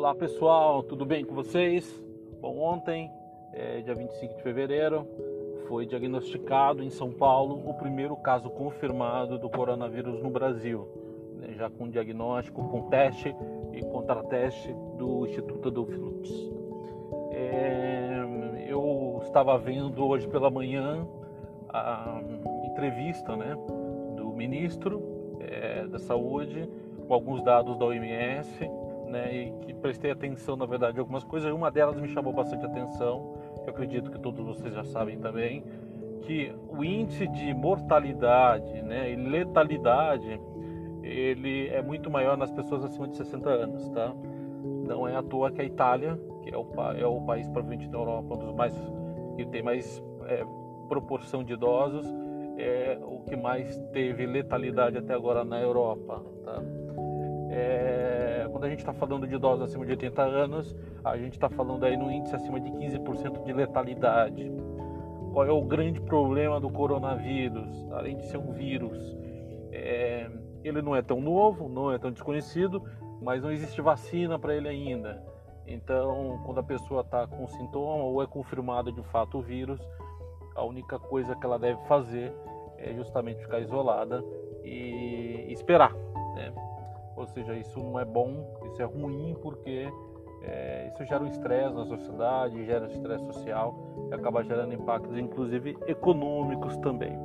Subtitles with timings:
[0.00, 2.02] Olá pessoal, tudo bem com vocês?
[2.40, 3.12] Bom, ontem,
[3.52, 5.06] é, dia 25 de fevereiro,
[5.68, 10.88] foi diagnosticado em São Paulo o primeiro caso confirmado do coronavírus no Brasil,
[11.38, 13.36] né, já com diagnóstico, com teste
[13.74, 16.14] e contra-teste do Instituto Adolfo.
[17.32, 18.24] É,
[18.68, 21.06] eu estava vendo hoje pela manhã
[21.68, 22.22] a
[22.64, 23.54] entrevista né,
[24.16, 26.66] do ministro é, da Saúde
[27.06, 28.79] com alguns dados da OMS
[29.10, 31.52] né, e que prestei atenção, na verdade, em algumas coisas.
[31.52, 33.34] Uma delas me chamou bastante atenção,
[33.66, 35.64] eu acredito que todos vocês já sabem também,
[36.22, 40.40] que o índice de mortalidade né, e letalidade
[41.02, 44.14] ele é muito maior nas pessoas acima de 60 anos, tá?
[44.86, 46.66] Não é à toa que a Itália, que é o,
[46.96, 48.74] é o país provavelmente da Europa, um dos mais
[49.36, 50.44] que tem mais é,
[50.88, 52.06] proporção de idosos,
[52.58, 56.62] é o que mais teve letalidade até agora na Europa, tá?
[58.60, 61.82] Quando a gente está falando de idosos acima de 80 anos, a gente está falando
[61.82, 64.52] aí no índice acima de 15% de letalidade.
[65.32, 67.90] Qual é o grande problema do coronavírus?
[67.90, 69.16] Além de ser um vírus,
[69.72, 70.30] é,
[70.62, 72.84] ele não é tão novo, não é tão desconhecido,
[73.22, 75.24] mas não existe vacina para ele ainda.
[75.66, 79.80] Então, quando a pessoa está com sintoma ou é confirmado de fato o vírus,
[80.54, 82.30] a única coisa que ela deve fazer
[82.76, 84.22] é justamente ficar isolada
[84.62, 85.94] e esperar.
[86.34, 86.52] Né?
[87.16, 89.88] Ou seja, isso não é bom, isso é ruim porque
[90.42, 93.74] é, isso gera um estresse na sociedade, gera estresse social
[94.10, 97.18] e acaba gerando impactos, inclusive econômicos também.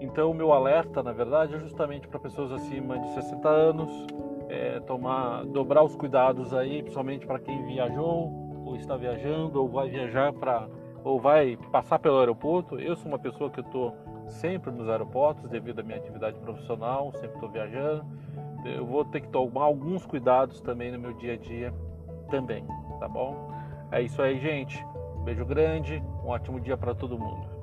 [0.00, 4.06] Então, o meu alerta, na verdade, é justamente para pessoas acima de 60 anos
[4.48, 8.32] é, tomar, dobrar os cuidados aí, principalmente para quem viajou
[8.64, 10.68] ou está viajando ou vai viajar para
[11.04, 12.78] ou vai passar pelo aeroporto.
[12.78, 13.94] Eu sou uma pessoa que estou
[14.26, 18.04] sempre nos aeroportos devido à minha atividade profissional, sempre estou viajando
[18.64, 21.72] eu vou ter que tomar alguns cuidados também no meu dia a dia
[22.30, 22.64] também,
[22.98, 23.50] tá bom?
[23.90, 24.84] É isso aí, gente.
[25.24, 27.59] Beijo grande, um ótimo dia para todo mundo.